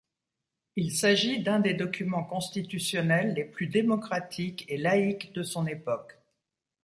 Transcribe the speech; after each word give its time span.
Il 0.75 0.93
s'agit 0.95 1.43
d'un 1.43 1.59
des 1.59 1.75
documents 1.75 2.23
constitutionnels 2.23 3.35
les 3.35 3.45
plus 3.45 3.67
démocratiques 3.67 4.65
et 4.67 4.77
laïques 4.77 5.31
de 5.33 5.43
son 5.43 5.67
époque. 5.67 6.17